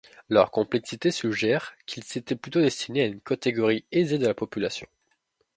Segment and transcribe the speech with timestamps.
[0.29, 4.87] Leur complexité suggère qu’ils étaient plutôt destinés à une catégorie aisée de la population.